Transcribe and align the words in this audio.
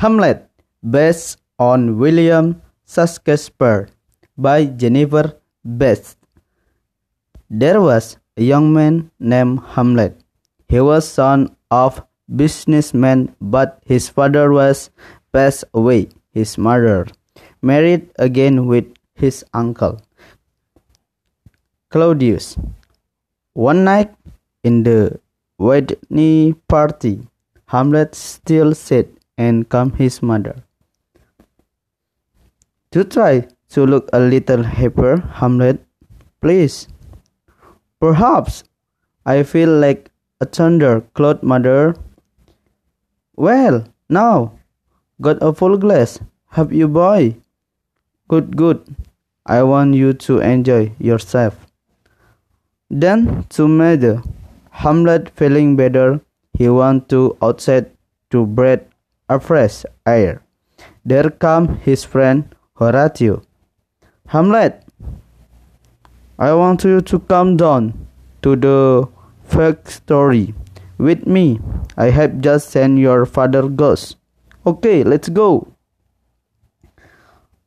Hamlet, 0.00 0.46
based 0.84 1.38
on 1.58 1.96
William 1.96 2.60
Shakespeare 2.86 3.88
by 4.36 4.66
Jennifer 4.66 5.40
Best. 5.64 6.18
There 7.48 7.80
was 7.80 8.18
a 8.36 8.42
young 8.42 8.74
man 8.74 9.10
named 9.18 9.60
Hamlet. 9.74 10.20
He 10.68 10.80
was 10.80 11.08
son 11.08 11.56
of 11.70 12.02
businessman, 12.28 13.34
but 13.40 13.80
his 13.86 14.10
father 14.10 14.52
was 14.52 14.90
passed 15.32 15.64
away. 15.72 16.10
His 16.30 16.58
mother 16.58 17.06
married 17.62 18.10
again 18.18 18.66
with 18.66 18.84
his 19.14 19.46
uncle 19.54 20.02
Claudius. 21.88 22.58
One 23.54 23.84
night 23.84 24.12
in 24.62 24.82
the 24.82 25.18
wedding 25.56 26.60
party, 26.68 27.26
Hamlet 27.68 28.14
still 28.14 28.74
said 28.74 29.08
and 29.38 29.68
calmed 29.68 29.96
his 29.96 30.22
mother. 30.22 30.56
To 32.92 33.04
try 33.04 33.48
to 33.70 33.86
look 33.86 34.08
a 34.12 34.20
little 34.20 34.62
happier, 34.62 35.16
Hamlet, 35.16 35.84
please. 36.40 36.88
Perhaps 38.00 38.64
I 39.24 39.42
feel 39.42 39.68
like 39.78 40.10
a 40.40 40.46
thunder 40.46 41.00
cloud 41.14 41.42
mother. 41.42 41.94
Well, 43.36 43.84
now, 44.08 44.58
got 45.20 45.42
a 45.42 45.52
full 45.52 45.76
glass. 45.76 46.20
Have 46.50 46.72
you, 46.72 46.88
boy? 46.88 47.36
Good, 48.28 48.56
good. 48.56 48.96
I 49.44 49.62
want 49.62 49.94
you 49.94 50.12
to 50.12 50.40
enjoy 50.40 50.92
yourself. 50.98 51.66
Then, 52.90 53.44
to 53.50 53.68
Mother, 53.68 54.22
Hamlet 54.70 55.30
feeling 55.30 55.76
better, 55.76 56.20
he 56.54 56.68
went 56.68 57.08
to 57.10 57.36
outside 57.42 57.90
to 58.30 58.46
breathe 58.46 58.82
a 59.28 59.40
fresh 59.40 59.84
air. 60.06 60.42
There 61.04 61.30
come 61.30 61.78
his 61.78 62.04
friend 62.04 62.54
Horatio. 62.74 63.42
Hamlet, 64.28 64.84
I 66.38 66.52
want 66.54 66.84
you 66.84 67.00
to 67.00 67.18
come 67.20 67.56
down 67.56 68.06
to 68.42 68.56
the 68.56 69.08
factory 69.44 70.54
with 70.98 71.26
me. 71.26 71.60
I 71.96 72.10
have 72.10 72.40
just 72.40 72.70
sent 72.70 72.98
your 72.98 73.24
father 73.24 73.68
ghost. 73.68 74.16
Okay, 74.66 75.02
let's 75.04 75.28
go. 75.28 75.72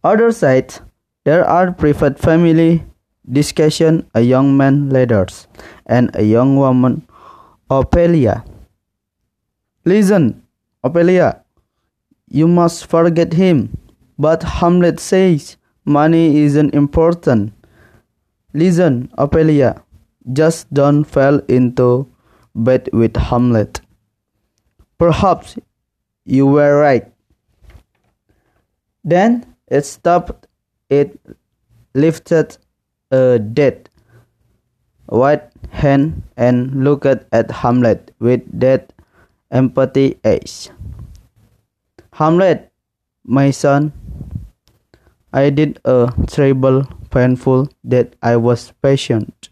Other 0.04 0.32
side, 0.32 0.74
there 1.24 1.46
are 1.46 1.72
private 1.72 2.20
family 2.20 2.86
discussion, 3.30 4.10
a 4.14 4.22
young 4.22 4.56
man 4.58 4.90
leaders, 4.90 5.48
and 5.86 6.10
a 6.16 6.24
young 6.24 6.56
woman, 6.58 7.08
Ophelia. 7.70 8.44
Listen, 9.86 10.44
Ophelia, 10.84 11.44
you 12.30 12.48
must 12.48 12.86
forget 12.86 13.34
him. 13.34 13.78
But 14.18 14.44
Hamlet 14.44 15.00
says 15.00 15.58
money 15.86 16.38
isn't 16.38 16.74
important. 16.74 17.54
Listen, 18.54 19.12
Ophelia, 19.18 19.82
just 20.34 20.74
don't 20.74 21.04
fall 21.04 21.40
into 21.48 22.08
bed 22.56 22.90
with 22.94 23.16
Hamlet. 23.16 23.82
Perhaps 24.98 25.58
you 26.26 26.46
were 26.46 26.80
right. 26.80 27.12
Then 29.04 29.56
it 29.68 29.86
stopped, 29.86 30.48
it 30.90 31.20
lifted 31.94 32.58
a 33.12 33.40
dead 33.40 33.90
white 35.06 35.50
hand 35.72 36.22
and 36.38 36.84
looked 36.84 37.06
at 37.06 37.52
Hamlet 37.52 38.14
with 38.20 38.42
that 38.60 38.94
empathy 39.52 40.20
eyes. 40.24 40.70
Hamlet, 42.20 42.70
my 43.24 43.50
son, 43.50 43.94
I 45.32 45.50
did 45.50 45.80
a 45.86 46.12
terrible 46.28 46.84
painful 47.12 47.70
that 47.86 48.18
I 48.22 48.36
was 48.36 48.74
patient. 48.82 49.48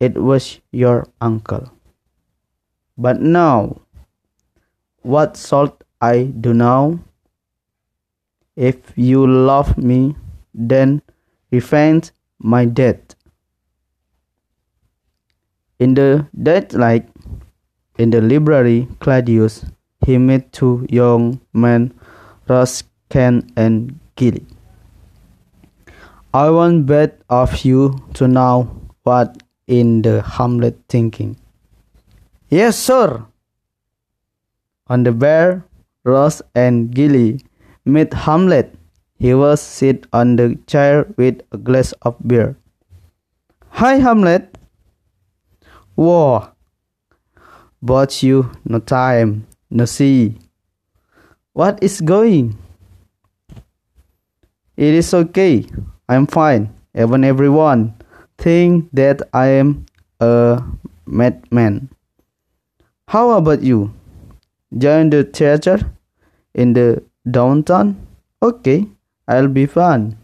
It 0.00 0.18
was 0.18 0.58
your 0.72 1.06
uncle. 1.20 1.70
But 2.98 3.20
now, 3.22 3.82
what 5.02 5.36
shall 5.36 5.78
I 6.00 6.24
do 6.24 6.52
now? 6.52 6.98
If 8.56 8.92
you 8.96 9.24
love 9.24 9.78
me, 9.78 10.16
then 10.52 11.02
revenge 11.52 12.10
my 12.40 12.64
death. 12.64 13.14
In 15.78 15.94
the 15.94 16.26
daylight, 16.34 17.08
in 17.96 18.10
the 18.10 18.20
library, 18.20 18.88
Claudius, 18.98 19.66
he 20.06 20.18
met 20.18 20.52
two 20.52 20.86
young 20.88 21.40
men, 21.52 21.92
Ruscan 22.48 23.50
and 23.56 23.98
Gilly. 24.16 24.46
I 26.32 26.50
want 26.50 26.86
both 26.86 27.10
of 27.28 27.64
you 27.64 27.98
to 28.14 28.28
know 28.28 28.70
what 29.02 29.42
in 29.66 30.02
the 30.02 30.22
Hamlet 30.22 30.78
thinking. 30.88 31.36
Yes, 32.48 32.78
sir. 32.78 33.24
On 34.88 35.02
the 35.02 35.12
bear, 35.12 35.64
Ross 36.04 36.42
and 36.54 36.94
Gilly 36.94 37.44
met 37.84 38.12
Hamlet. 38.12 38.74
He 39.18 39.34
was 39.34 39.60
sit 39.60 40.06
on 40.12 40.36
the 40.36 40.58
chair 40.66 41.06
with 41.16 41.42
a 41.52 41.58
glass 41.58 41.92
of 42.02 42.16
beer. 42.26 42.56
Hi, 43.70 43.96
Hamlet. 43.96 44.56
Whoa. 45.94 46.48
But 47.82 48.22
you 48.22 48.50
no 48.64 48.78
time, 48.78 49.46
no 49.70 49.84
see. 49.84 50.38
What 51.52 51.82
is 51.82 52.00
going? 52.00 52.58
It 54.76 54.94
is 54.94 55.14
okay. 55.14 55.66
I'm 56.08 56.26
fine. 56.26 56.74
Even 56.94 57.24
everyone 57.24 57.94
think 58.38 58.88
that 58.92 59.22
I 59.32 59.46
am 59.60 59.86
a 60.20 60.62
madman. 61.06 61.90
How 63.08 63.30
about 63.30 63.62
you? 63.62 63.92
Join 64.76 65.10
the 65.10 65.24
theater 65.24 65.78
in 66.54 66.72
the 66.72 67.02
downtown? 67.28 68.06
Okay, 68.42 68.86
I'll 69.28 69.48
be 69.48 69.66
fun. 69.66 70.16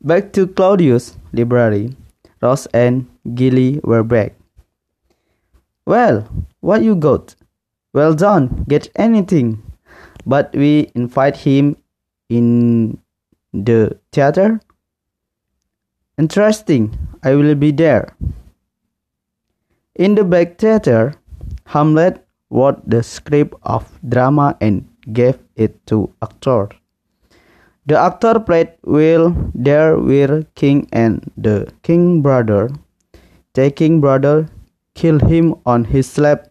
Back 0.00 0.32
to 0.32 0.46
Claudius' 0.46 1.18
library. 1.32 1.96
Ross 2.40 2.66
and 2.72 3.06
Gilly 3.34 3.80
were 3.82 4.04
back. 4.04 4.37
Well, 5.88 6.28
what 6.60 6.82
you 6.82 6.94
got? 6.94 7.34
Well 7.94 8.12
done, 8.12 8.66
get 8.68 8.90
anything. 8.96 9.62
But 10.26 10.52
we 10.52 10.92
invite 10.94 11.34
him 11.34 11.78
in 12.28 12.98
the 13.54 13.98
theater. 14.12 14.60
Interesting, 16.18 16.92
I 17.22 17.34
will 17.36 17.54
be 17.54 17.70
there. 17.72 18.14
In 19.94 20.14
the 20.14 20.24
back 20.24 20.58
theater, 20.58 21.14
Hamlet 21.64 22.22
wrote 22.50 22.84
the 22.84 23.02
script 23.02 23.54
of 23.62 23.88
drama 24.06 24.58
and 24.60 24.86
gave 25.14 25.38
it 25.56 25.86
to 25.86 26.12
actor. 26.20 26.68
The 27.86 27.96
actor 27.96 28.38
played 28.40 28.74
Will. 28.84 29.34
There 29.54 29.96
were 29.96 30.44
king 30.54 30.86
and 30.92 31.32
the 31.38 31.72
king 31.82 32.20
brother. 32.20 32.68
The 33.54 33.70
king 33.70 34.02
brother 34.02 34.50
killed 34.98 35.22
him 35.32 35.54
on 35.64 35.84
his 35.84 36.08
lap. 36.18 36.46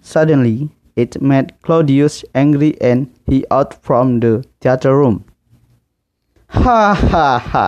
Suddenly, 0.00 0.70
it 0.96 1.20
made 1.20 1.52
Claudius 1.62 2.24
angry 2.34 2.70
and 2.80 3.10
he 3.26 3.44
out 3.50 3.74
from 3.82 4.20
the 4.20 4.32
theater 4.60 4.96
room. 4.96 5.24
Ha 6.48 6.94
ha 6.94 7.38
ha! 7.38 7.66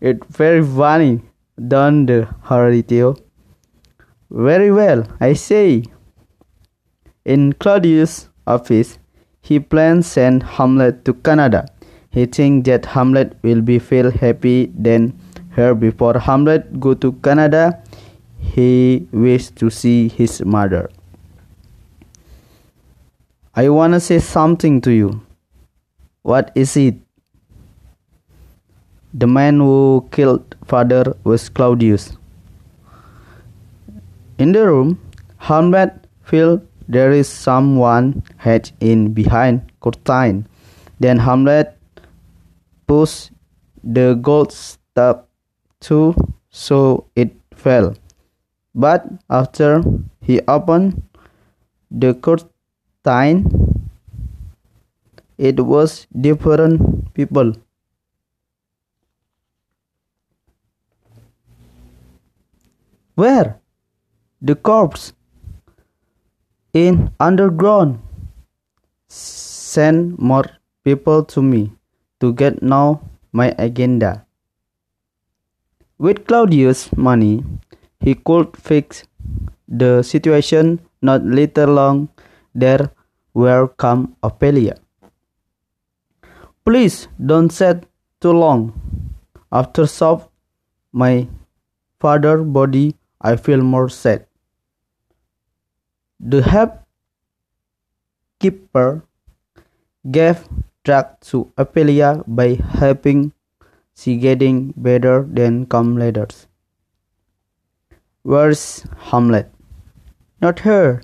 It's 0.00 0.36
very 0.36 0.62
funny, 0.62 1.20
don't 1.68 2.06
the 2.06 2.28
Horatio? 2.42 3.16
Very 4.30 4.70
well, 4.70 5.04
I 5.20 5.32
say. 5.32 5.84
In 7.24 7.52
Claudius' 7.54 8.28
office, 8.46 8.98
he 9.42 9.58
plans 9.58 10.06
send 10.06 10.42
Hamlet 10.42 11.04
to 11.06 11.14
Canada. 11.14 11.66
He 12.10 12.26
thinks 12.26 12.66
that 12.68 12.86
Hamlet 12.86 13.36
will 13.42 13.60
be 13.60 13.78
feel 13.78 14.10
happy 14.10 14.72
then 14.74 15.18
here 15.56 15.74
before 15.74 16.18
Hamlet 16.18 16.80
go 16.80 16.94
to 16.94 17.12
Canada. 17.28 17.82
He 18.54 19.06
wishes 19.12 19.50
to 19.62 19.70
see 19.70 20.08
his 20.08 20.44
mother. 20.44 20.90
I 23.54 23.68
wanna 23.68 24.00
say 24.00 24.18
something 24.18 24.80
to 24.82 24.90
you. 24.90 25.20
What 26.22 26.50
is 26.54 26.76
it? 26.76 26.96
The 29.14 29.26
man 29.26 29.58
who 29.58 30.08
killed 30.10 30.56
father 30.64 31.16
was 31.24 31.48
Claudius. 31.48 32.16
In 34.38 34.52
the 34.52 34.66
room, 34.66 34.98
Hamlet 35.38 36.06
feels 36.22 36.60
there 36.88 37.12
is 37.12 37.28
someone 37.28 38.22
hid 38.40 38.72
in 38.80 39.12
behind 39.12 39.72
curtain. 39.80 40.46
Then 40.98 41.18
Hamlet 41.18 41.76
pushed 42.86 43.30
the 43.84 44.14
gold 44.14 44.52
step 44.52 45.28
too, 45.80 46.14
so 46.50 47.06
it 47.14 47.30
fell. 47.54 47.94
But 48.74 49.06
after 49.28 49.82
he 50.20 50.40
opened 50.46 51.02
the 51.90 52.14
curtain, 52.14 53.80
it 55.36 55.58
was 55.58 56.06
different 56.20 57.12
people. 57.14 57.54
Where? 63.14 63.60
The 64.40 64.54
corpse. 64.54 65.12
In 66.72 67.10
underground. 67.18 68.00
Send 69.08 70.18
more 70.18 70.46
people 70.84 71.24
to 71.24 71.42
me 71.42 71.72
to 72.20 72.32
get 72.32 72.62
know 72.62 73.00
my 73.32 73.54
agenda. 73.58 74.24
With 75.98 76.26
Claudius' 76.26 76.96
money, 76.96 77.44
he 78.00 78.14
could 78.14 78.56
fix 78.56 79.04
the 79.68 80.02
situation 80.02 80.80
not 81.02 81.24
little 81.24 81.72
long 81.80 82.08
there 82.54 82.90
will 83.34 83.68
come 83.68 84.16
Ophelia. 84.22 84.76
Please 86.64 87.08
don't 87.24 87.50
sit 87.50 87.84
too 88.20 88.32
long. 88.32 88.72
After 89.52 89.86
solve 89.86 90.28
my 90.92 91.28
father 92.00 92.42
body, 92.42 92.96
I 93.20 93.36
feel 93.36 93.62
more 93.62 93.88
sad. 93.88 94.26
The 96.18 96.42
help 96.42 96.80
keeper 98.38 99.04
gave 100.10 100.48
drug 100.84 101.20
to 101.20 101.52
Ophelia 101.56 102.22
by 102.26 102.54
helping 102.54 103.32
she 103.94 104.16
getting 104.16 104.72
better 104.76 105.26
than 105.28 105.66
come 105.66 105.96
letters. 105.96 106.46
Where's 108.22 108.84
Hamlet? 108.98 109.50
Not 110.42 110.60
here. 110.60 111.02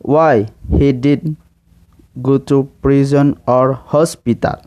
Why 0.00 0.48
he 0.70 0.92
did 0.92 1.36
go 2.20 2.36
to 2.36 2.64
prison 2.82 3.40
or 3.46 3.72
hospital? 3.72 4.60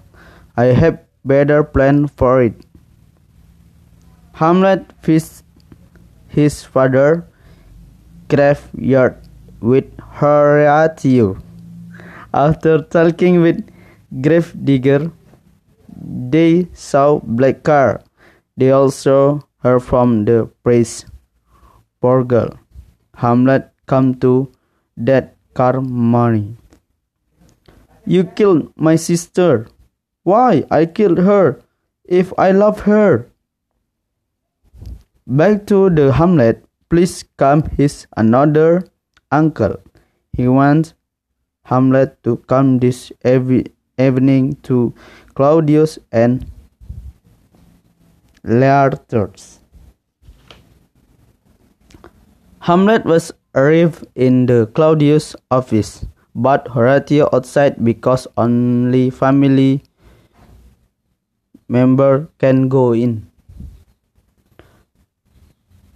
I 0.58 0.74
have 0.74 0.98
better 1.24 1.64
plan 1.64 2.08
for 2.08 2.42
it. 2.42 2.56
Hamlet 4.34 4.92
visits 5.04 5.44
his 6.30 6.64
father 6.64 7.28
graveyard 8.28 9.22
with 9.62 9.86
Horatio. 10.00 11.38
After 12.34 12.82
talking 12.82 13.42
with 13.42 13.62
Gravedigger, 14.20 15.12
they 15.96 16.68
saw 16.74 17.20
black 17.20 17.62
car. 17.62 18.02
They 18.58 18.72
also 18.72 19.48
heard 19.60 19.82
from 19.82 20.26
the 20.26 20.50
priest. 20.64 21.06
Poor 22.02 22.24
girl. 22.24 22.58
Hamlet 23.16 23.72
come 23.86 24.16
to 24.16 24.52
that 24.96 25.36
car. 25.54 25.82
You 28.06 28.24
killed 28.24 28.72
my 28.76 28.96
sister. 28.96 29.68
Why 30.24 30.64
I 30.72 30.86
killed 30.86 31.18
her 31.18 31.62
if 32.06 32.32
I 32.38 32.52
love 32.52 32.82
her? 32.82 33.30
Back 35.28 35.68
to 35.68 35.90
the 35.90 36.14
Hamlet, 36.14 36.66
please 36.90 37.24
come 37.38 37.64
his 37.78 38.08
another 38.18 38.84
uncle. 39.32 39.76
He 40.34 40.48
wants 40.48 40.94
Hamlet 41.64 42.24
to 42.24 42.38
come 42.38 42.80
this 42.80 43.12
every 43.24 43.66
evening 43.98 44.56
to 44.64 44.94
Claudius 45.36 46.00
and 46.12 46.50
Laertes. 48.44 49.59
Hamlet 52.70 53.02
was 53.04 53.34
arrived 53.56 54.06
in 54.14 54.46
the 54.46 54.70
Claudius 54.78 55.34
office, 55.50 56.06
but 56.36 56.68
Horatio 56.68 57.26
outside 57.34 57.84
because 57.84 58.28
only 58.38 59.10
family 59.10 59.82
member 61.68 62.30
can 62.38 62.70
go 62.70 62.94
in. 62.94 63.26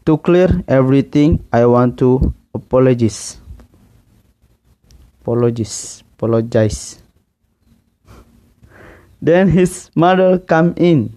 To 0.08 0.18
clear 0.18 0.50
everything, 0.68 1.46
I 1.54 1.68
want 1.68 2.00
to 2.00 2.34
apologize. 2.56 3.38
Apologize. 5.22 6.02
Apologize. 6.18 7.04
Then 9.22 9.54
his 9.54 9.92
mother 9.94 10.40
come 10.40 10.74
in. 10.78 11.14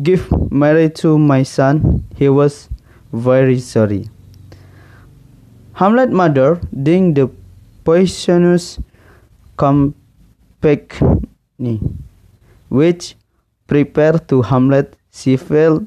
Give 0.00 0.24
Mary 0.50 0.88
to 1.04 1.18
my 1.18 1.42
son. 1.42 2.08
He 2.16 2.30
was 2.32 2.72
very 3.12 3.58
sorry. 3.58 4.10
Hamlet 5.74 6.10
mother 6.10 6.60
ding 6.82 7.14
the 7.14 7.30
poisonous 7.84 8.78
company, 9.56 9.94
which 12.68 13.14
prepared 13.66 14.28
to 14.28 14.42
Hamlet 14.42 14.96
she 15.12 15.36
fell 15.36 15.86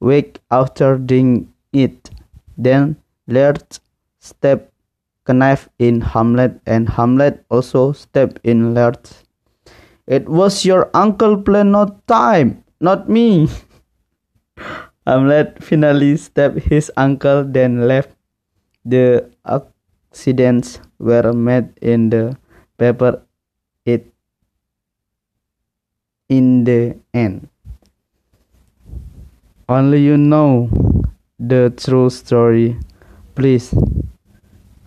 weak 0.00 0.38
after 0.50 0.96
ding 0.96 1.52
it. 1.72 2.10
Then 2.56 2.96
let 3.26 3.80
step 4.20 4.72
knife 5.28 5.68
in 5.78 6.00
Hamlet, 6.00 6.60
and 6.66 6.88
Hamlet 6.88 7.44
also 7.50 7.92
stepped 7.92 8.38
in 8.44 8.74
Lear. 8.74 8.94
It 10.06 10.28
was 10.28 10.64
your 10.64 10.88
uncle 10.94 11.42
plan, 11.42 11.72
not 11.72 12.06
time, 12.06 12.62
not 12.80 13.08
me. 13.08 13.48
Hamlet 15.06 15.62
finally 15.62 16.16
stabbed 16.16 16.66
his 16.66 16.90
uncle, 16.96 17.44
then 17.44 17.86
left. 17.86 18.10
The 18.84 19.30
accidents 19.46 20.80
were 20.98 21.32
made 21.32 21.70
in 21.80 22.10
the 22.10 22.36
paper. 22.76 23.22
It 23.84 24.12
in 26.28 26.64
the 26.64 26.98
end. 27.14 27.48
Only 29.68 30.02
you 30.02 30.16
know 30.16 30.70
the 31.38 31.72
true 31.76 32.10
story. 32.10 32.76
Please 33.34 33.74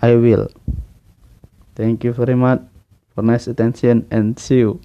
I 0.01 0.15
will. 0.15 0.47
Thank 1.75 2.03
you 2.03 2.11
very 2.11 2.35
much 2.35 2.61
for 3.15 3.21
nice 3.21 3.47
attention 3.47 4.07
and 4.11 4.39
see 4.39 4.59
you. 4.59 4.81